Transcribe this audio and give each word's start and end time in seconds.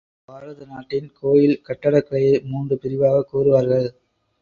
பாரத 0.25 0.65
நாட்டின் 0.65 1.11
கோயில் 1.19 1.61
கட்டிடக் 1.61 2.07
கலையை 2.09 2.41
மூன்று 2.43 2.77
பிரிவாகக் 2.77 3.29
கூறுவார்கள. 3.33 3.87